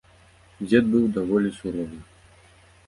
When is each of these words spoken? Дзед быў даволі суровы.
Дзед 0.67 0.89
быў 0.95 1.05
даволі 1.19 1.49
суровы. 1.59 2.03